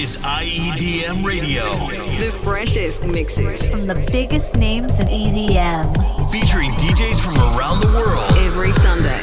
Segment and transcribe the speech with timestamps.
[0.00, 1.76] is IEDM Radio.
[2.18, 6.32] The freshest mixes from the biggest names in EDM.
[6.32, 8.32] Featuring DJs from around the world.
[8.38, 9.18] Every Sunday.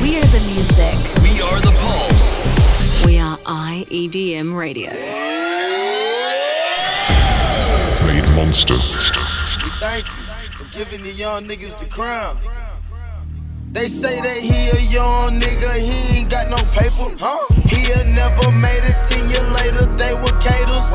[0.00, 0.96] We are the music.
[1.22, 2.38] We are the pulse.
[3.04, 4.92] We are IEDM Radio.
[8.06, 8.72] Made Monster.
[8.72, 12.38] We thank you for giving the young niggas the crown.
[13.72, 17.61] They say that he a young nigga, he ain't got no paper, huh?
[17.82, 20.86] Never made it ten years later, they were caters.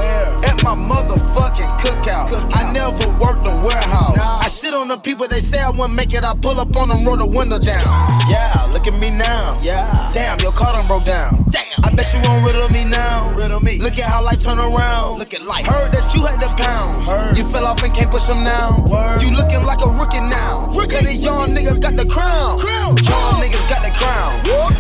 [0.47, 2.29] At my motherfucking cookout.
[2.29, 2.55] cookout.
[2.55, 4.15] I never worked a warehouse.
[4.15, 4.39] Nah.
[4.39, 6.23] I shit on the people, they say I wouldn't make it.
[6.23, 7.83] I pull up on them, roll the window down.
[8.29, 9.59] Yeah, look at me now.
[9.61, 10.11] Yeah.
[10.13, 11.33] Damn, your car done broke down.
[11.51, 11.76] Damn.
[11.83, 13.33] I bet you won't rid of me now.
[13.35, 13.77] Rid of me.
[13.77, 15.19] Look at how life turn around.
[15.19, 15.65] Look at life.
[15.65, 17.05] Heard that you had the pounds.
[17.05, 17.37] Heard.
[17.37, 18.81] You fell off and can't push them now.
[18.89, 19.21] Word.
[19.21, 20.73] You looking like a rookie now.
[20.73, 20.97] Rookie.
[20.97, 22.57] Cause the young nigga got the crown.
[22.57, 22.97] crown.
[22.97, 24.33] Young niggas got the crown.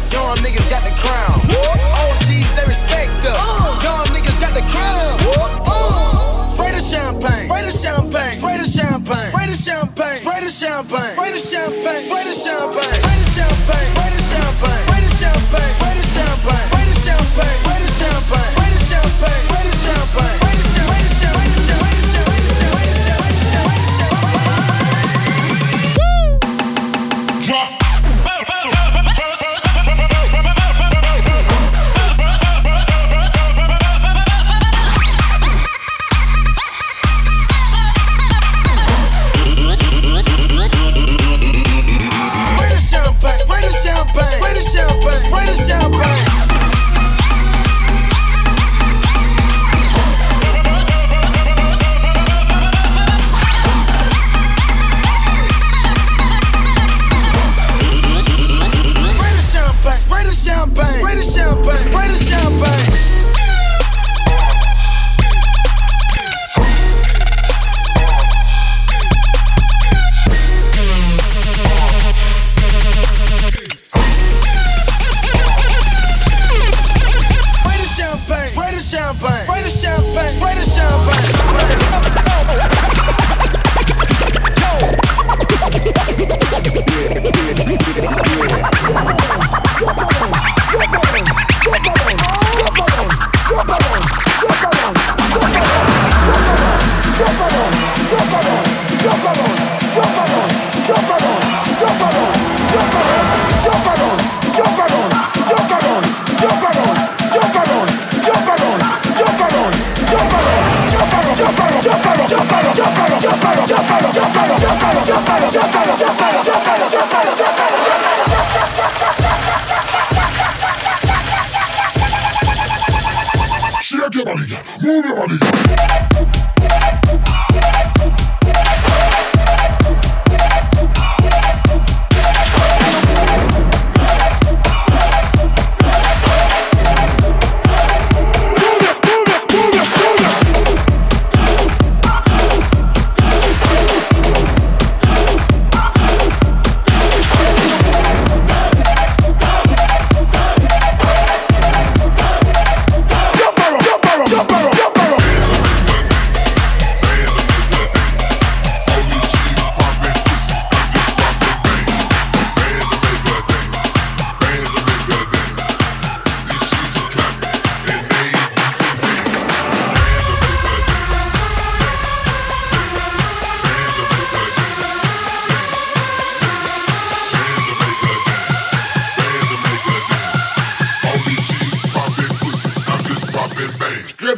[0.09, 1.37] Young niggas got the crown.
[1.45, 3.37] OGs, they respect us.
[3.37, 3.85] Uh.
[3.85, 5.21] Young niggas got the crown.
[5.69, 6.49] Uh.
[6.49, 7.45] Spray the champagne.
[7.45, 8.37] Spray the champagne.
[8.41, 9.29] Spray the champagne.
[9.29, 10.17] Spray the champagne.
[10.17, 11.13] Spray the champagne.
[11.13, 12.05] Spray the champagne.
[12.09, 12.97] Spray the champagne.
[12.97, 13.85] Spray the champagne.
[13.85, 13.87] Spray the champagne.
[13.93, 14.96] Spray the champagne.
[15.17, 16.69] Spray the champagne.
[16.69, 17.57] Spray the champagne.
[17.57, 18.53] Spray the champagne.
[18.53, 19.39] Spray the champagne.
[19.41, 20.37] Spray the champagne.
[20.37, 21.96] Spray the champagne.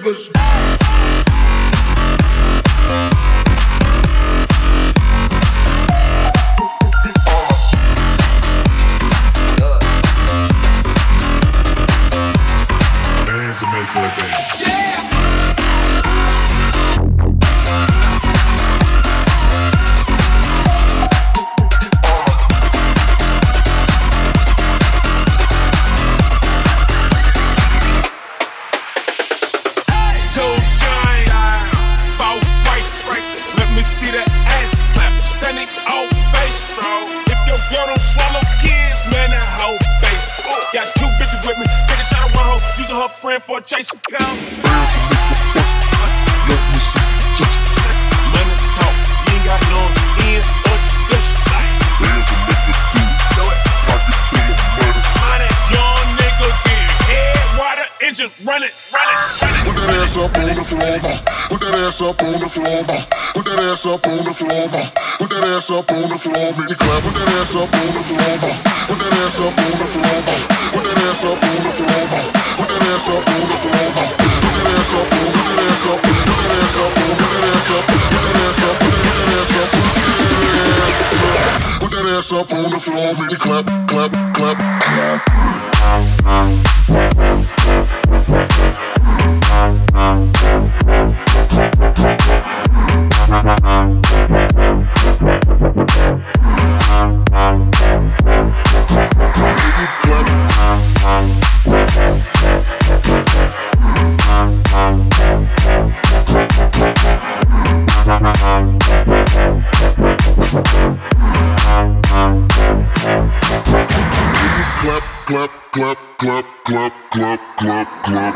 [0.10, 0.49] was.
[116.20, 118.29] Clap, clap, clap, clap, clap,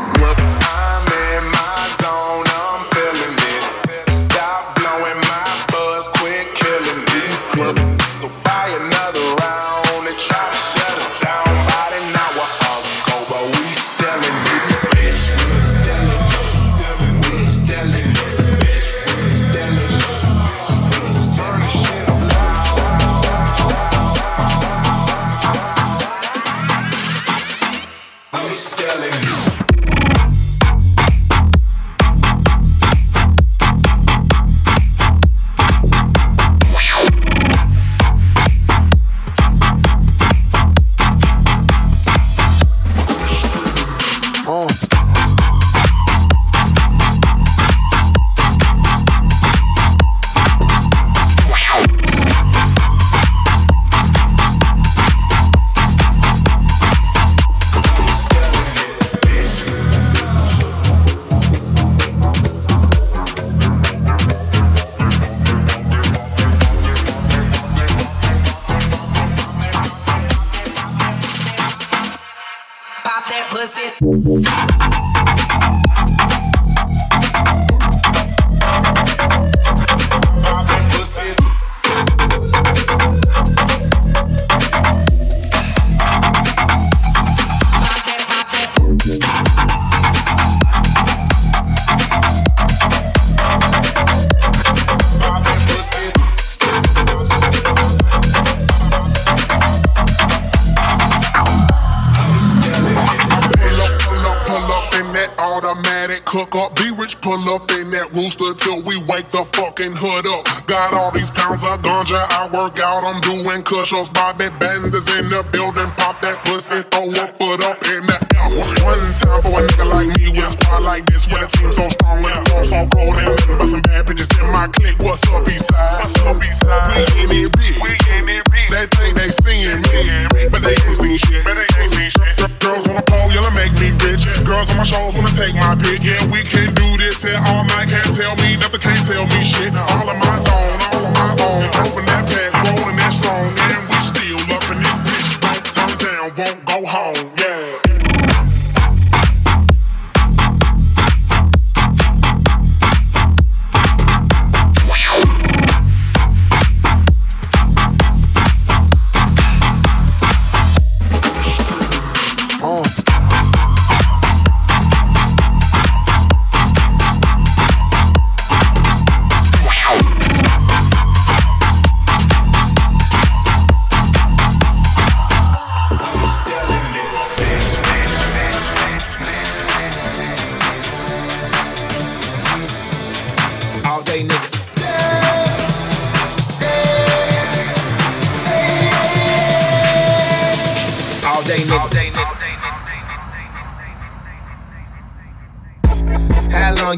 [109.84, 110.44] fucking hood up.
[110.66, 114.08] Got all these pounds of ganja, I work out, I'm doing cushions.
[114.08, 118.48] Bobby Benders in the building, pop that pussy, throw a foot up in the air.
[118.80, 121.70] One time for a nigga like me with a squad like this, with a team
[121.72, 124.68] so strong, with a force on road and nothing but some bad bitches in my
[124.68, 124.98] clique.
[125.00, 126.00] What's up, Eastside?
[126.00, 127.28] What's up, Eastside?
[127.28, 127.76] We in it big.
[127.82, 128.68] We in it big.
[128.70, 131.44] They think they seeing me, but they ain't seen shit.
[131.44, 132.60] But they ain't seen shit.
[132.60, 134.24] Girls on the pole, yellow make me rich.
[134.48, 136.00] Girls on my shows wanna take my pick.
[136.00, 136.83] Yeah, we can do
[137.22, 137.88] here all night.
[137.88, 139.74] Can't tell me nothing, can't tell me shit.
[139.76, 140.73] All in my zone,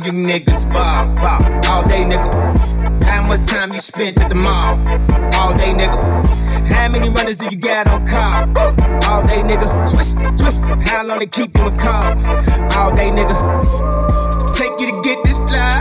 [0.06, 1.42] you niggas ball, ball?
[1.66, 3.04] All day nigga.
[3.04, 4.78] How much time you spent at the mall?
[5.34, 5.98] All day nigga.
[6.68, 8.44] How many runners do you got on call?
[9.10, 9.66] All day nigga.
[9.88, 10.58] Swish, swish.
[10.86, 12.12] How long they keep you in call?
[12.78, 13.34] All day nigga.
[14.54, 15.74] Take you to get this fly.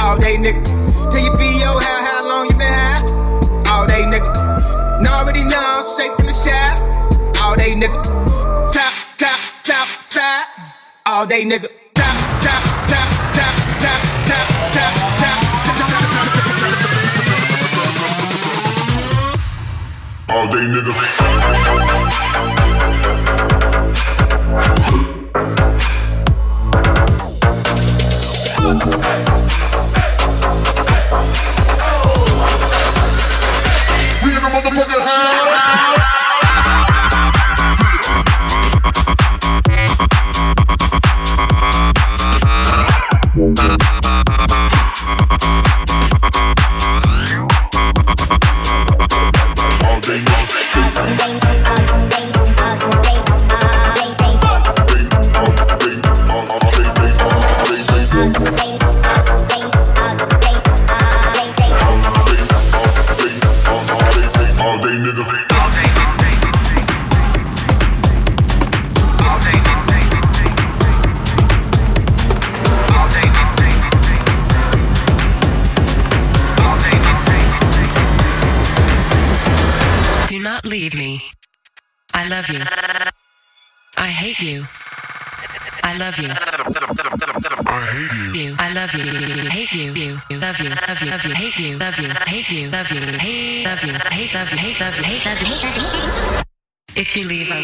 [0.00, 0.62] All day nigga.
[1.10, 3.70] Tell your PO how, how long you been high?
[3.70, 5.02] All day nigga.
[5.02, 6.78] Know already know, straight from the shop.
[7.40, 8.02] All day nigga.
[8.72, 10.46] Top, top, top, side.
[11.06, 11.81] All day nigga.
[20.34, 20.92] All day, nigga.
[34.52, 35.41] motherfucking house.
[90.62, 93.82] you, love you, love you, hate you, love you, hate you, love you, hate, love
[93.82, 96.36] you, hate, love you, hate, love you, hate, love you, hate, love
[96.96, 97.00] you.
[97.00, 97.60] If you leave, I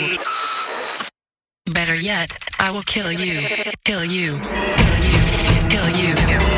[1.66, 1.72] will.
[1.72, 3.46] Better yet, I will kill you,
[3.84, 6.14] kill you, kill you, kill you.
[6.14, 6.57] Kill you.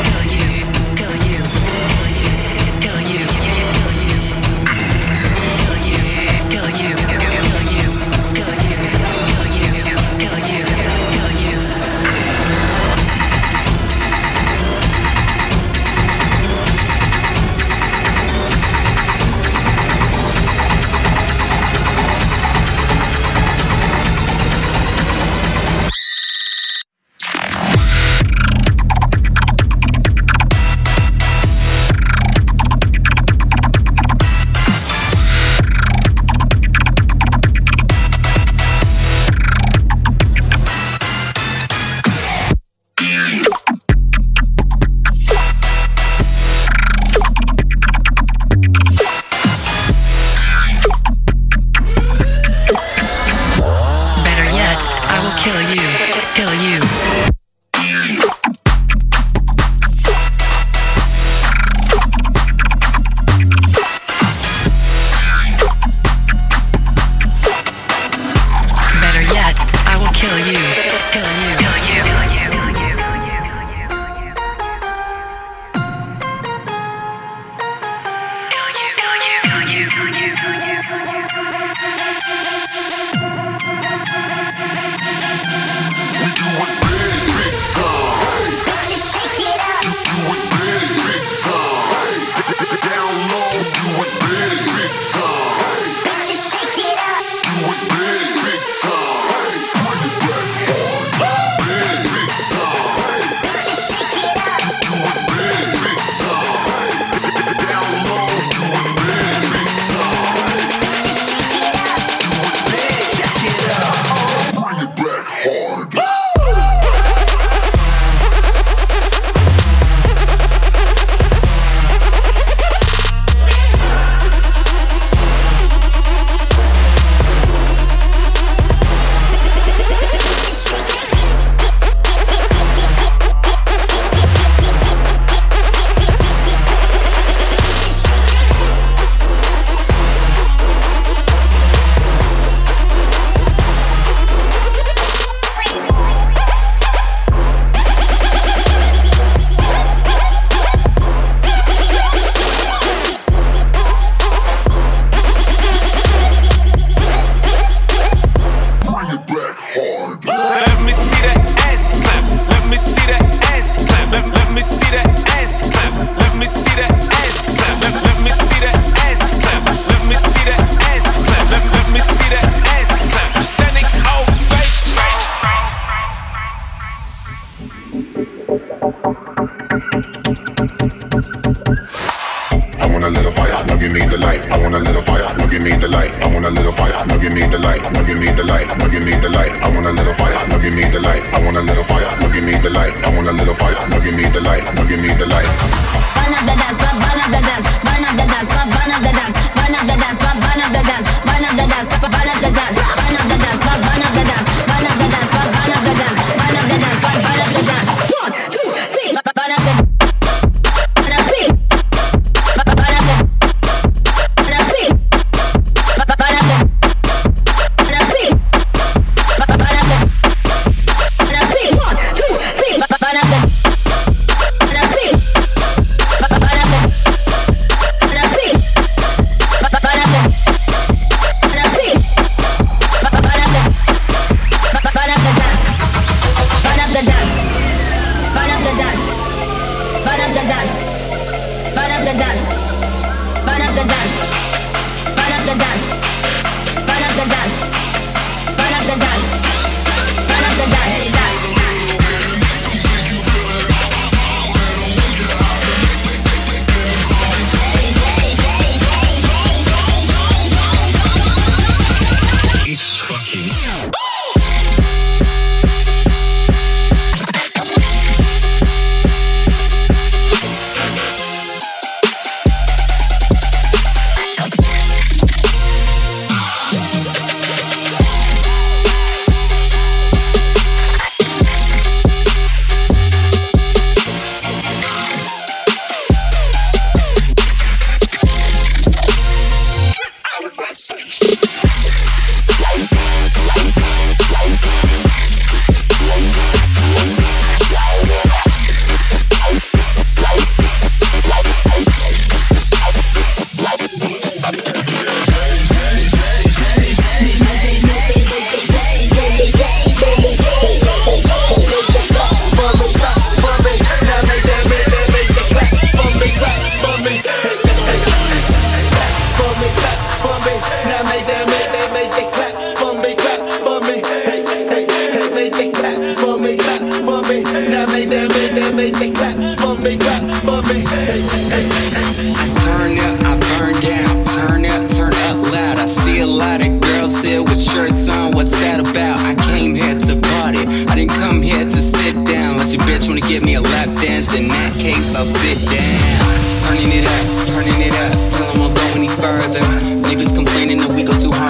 [343.21, 344.35] to give me a lap dance.
[344.35, 346.21] In that case, I'll sit down.
[346.65, 348.13] Turning it up, turning it up.
[348.31, 349.61] Tell them I'm go any further.
[350.09, 351.50] Niggas complaining that we go too hard.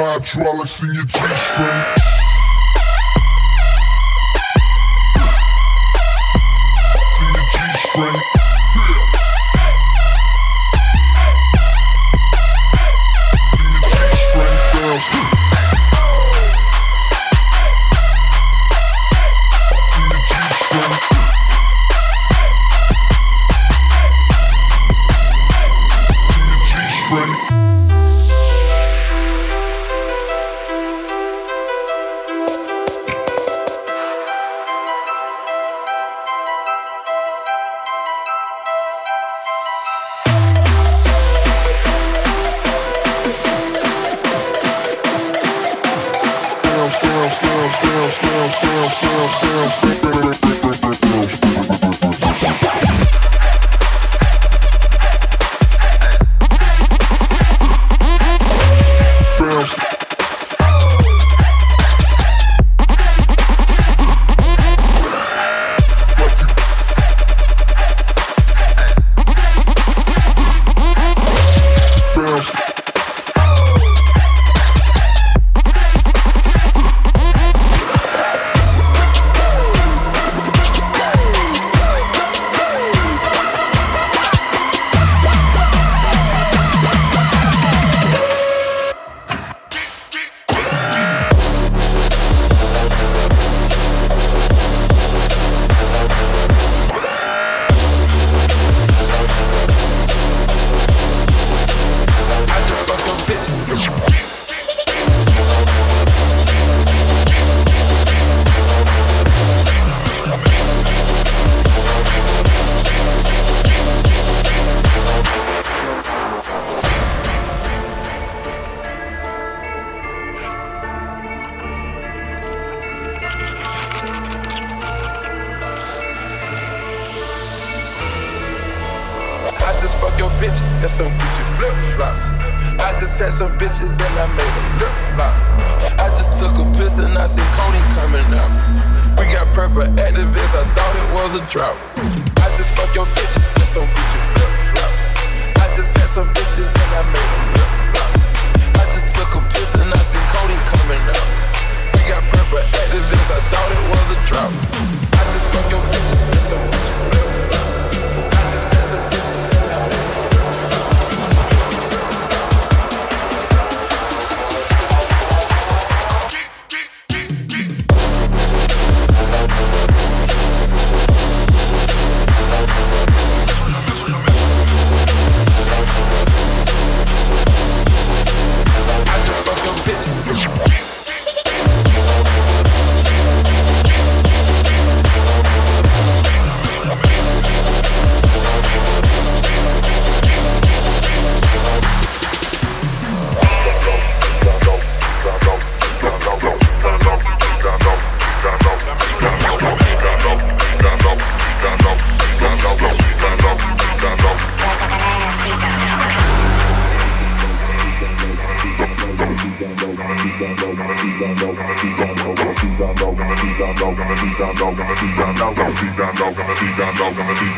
[0.00, 1.99] Hydraulics in your G-string.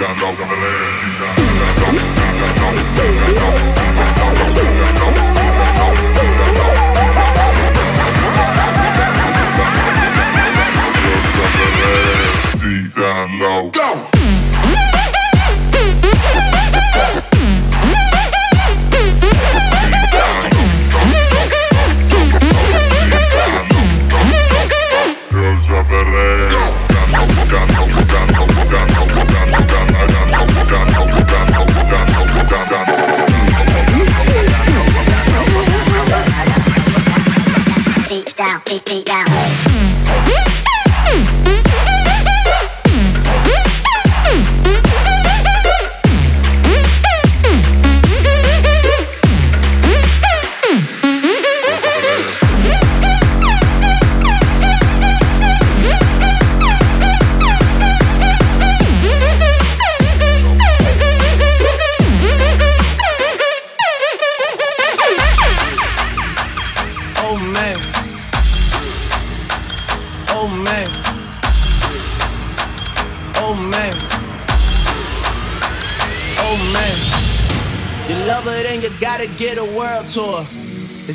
[0.03, 0.53] You love her,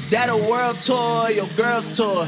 [0.09, 2.23] That a world tour your girl's tour?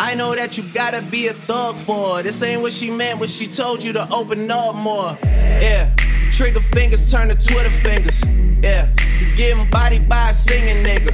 [0.00, 2.22] I know that you gotta be a thug for her.
[2.22, 5.12] This ain't what she meant when she told you to open up more.
[5.60, 5.92] Yeah,
[6.32, 8.24] trigger fingers turn to Twitter fingers.
[8.64, 8.88] Yeah,
[9.20, 11.12] you getting body by a singing nigga.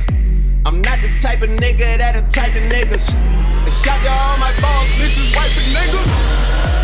[0.67, 3.11] I'm not the type of nigga that a type of niggas.
[3.19, 6.09] And shout to all my boss, bitches, wife and niggas.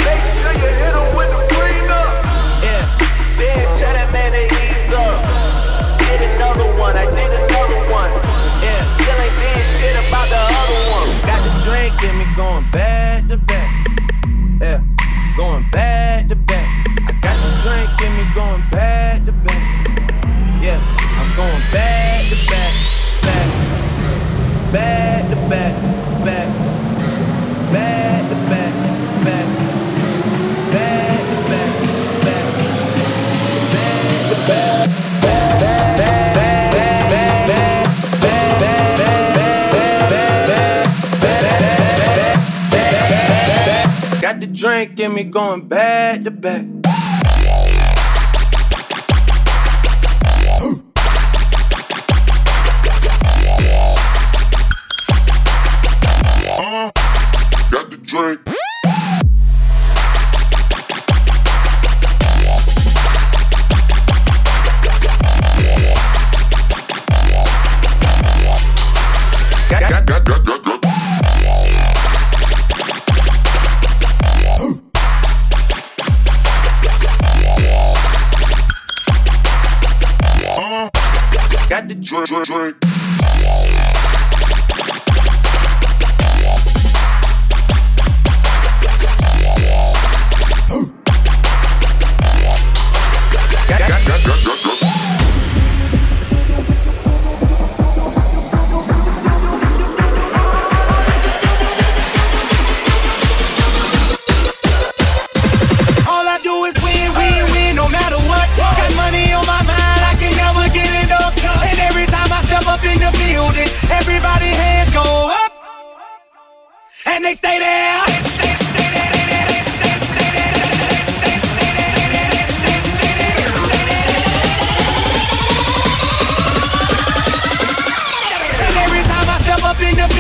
[0.03, 2.11] Make sure you hit hit 'em with the green up.
[2.67, 2.83] Yeah,
[3.39, 5.23] then tell that man to ease up.
[6.03, 8.38] Did another one, I did another one.
[9.09, 11.08] Still ain't did shit about the other one.
[45.11, 46.68] Me going back to back.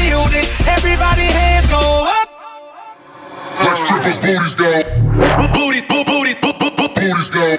[0.08, 2.28] Building, everybody hands go up.
[3.60, 4.72] Let's Like strippers' booties go.
[5.52, 6.88] Booties, boo, booties, boo, boo, boo.
[6.88, 7.57] Booties go.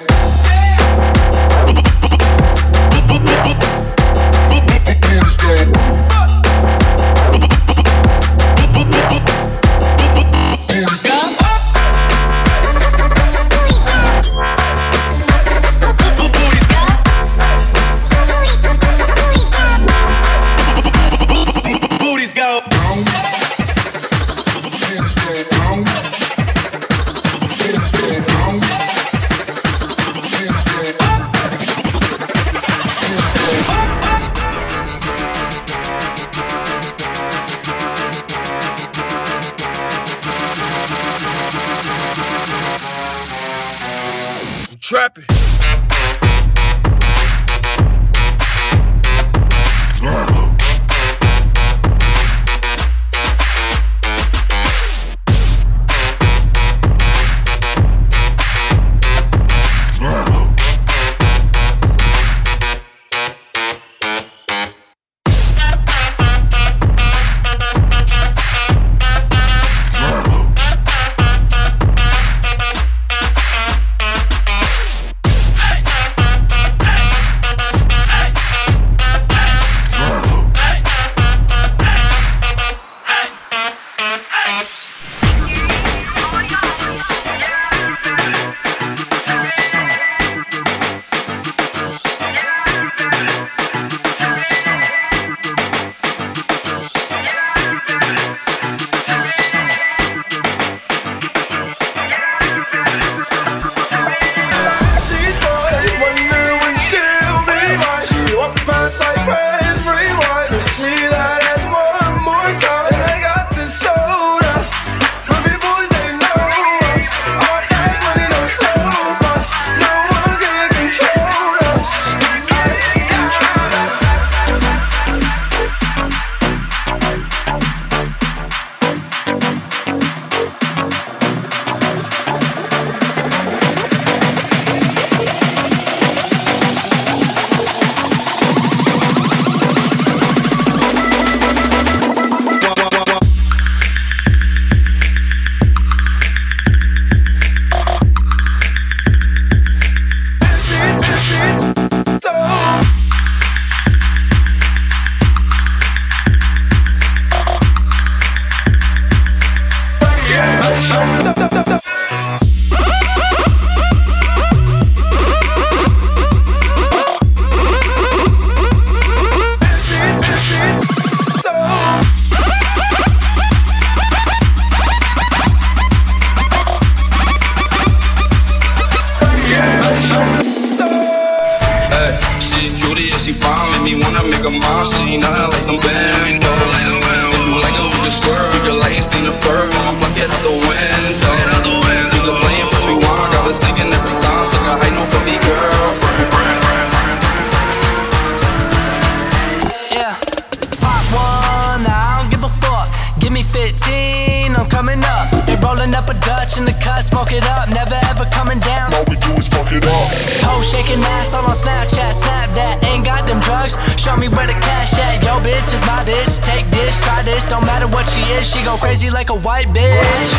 [213.30, 213.78] Them drugs.
[213.94, 215.22] Show me where the cash at.
[215.22, 216.42] Yo, bitch is my bitch.
[216.42, 217.46] Take this, try this.
[217.46, 220.30] Don't matter what she is, she go crazy like a white bitch.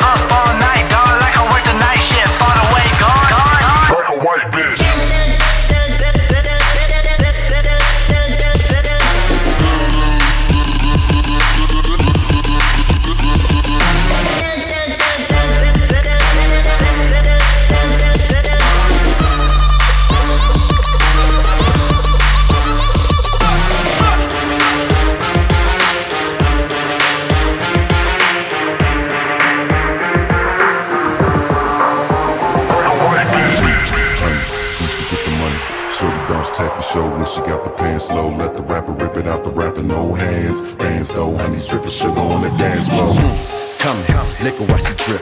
[0.00, 2.32] Up all night, dog, like I work the night shift.
[2.40, 3.32] Far away, gone.
[3.92, 4.87] Like a white bitch.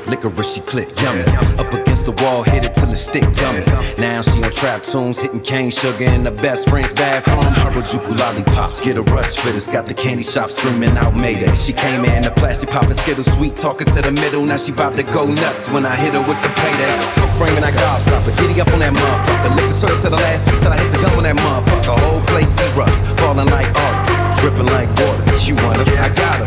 [0.08, 1.24] Licorice she click, yummy.
[1.58, 3.64] Up against the wall, hit it till it stick, yummy.
[3.98, 7.44] Now she on trap tunes, hitting cane sugar in the best friend's bathroom.
[7.54, 11.54] Harajuku lollipops, get a rush fit us, got the candy shop screaming out Mayday.
[11.54, 14.44] She came in the plastic popping Skittles, sweet talking to the middle.
[14.44, 16.94] Now she bout to go nuts when I hit her with the payday.
[17.36, 19.56] Frame and I gobstopper, giddy up on that motherfucker.
[19.56, 21.98] Lick the syrup to the last piece, and I hit the gum on that motherfucker.
[22.00, 23.96] Whole place erupts, falling like art,
[24.40, 25.22] dripping like water.
[25.44, 25.88] You want it?
[26.00, 26.45] I got him.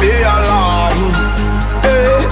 [0.00, 0.98] The alarm.
[1.82, 2.24] Hey,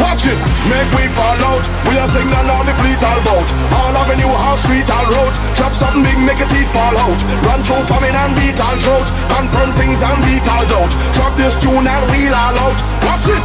[0.00, 0.38] watch it,
[0.70, 1.64] make we fall out.
[1.88, 3.48] We are signal on the fleet all boat.
[3.78, 5.34] All avenue, house, street, all road.
[5.54, 7.20] Drop something big, make a teeth fall out.
[7.46, 9.08] Run through famine and beat all throat.
[9.36, 10.92] Confront things and beat all doubt.
[11.14, 12.78] Drop this tune and wheel all out.
[13.06, 13.44] Watch it,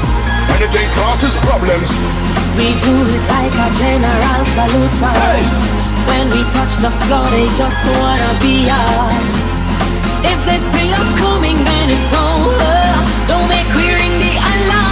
[0.57, 1.89] anything crosses problems.
[2.57, 5.81] We do it like a general salute us.
[6.09, 9.31] When we touch the floor, they just wanna be us.
[10.23, 12.40] If they see us coming, then it's over.
[13.31, 14.91] Don't make we ring the alarm.